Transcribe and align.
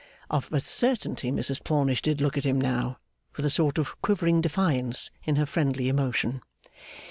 Of 0.31 0.51
a 0.51 0.59
certainty 0.59 1.31
Mrs 1.31 1.63
Plornish 1.63 2.01
did 2.01 2.21
look 2.21 2.35
at 2.35 2.43
him 2.43 2.59
now, 2.59 2.97
with 3.37 3.45
a 3.45 3.51
sort 3.51 3.77
of 3.77 4.01
quivering 4.01 4.41
defiance 4.41 5.11
in 5.25 5.35
her 5.35 5.45
friendly 5.45 5.89
emotion. 5.89 6.41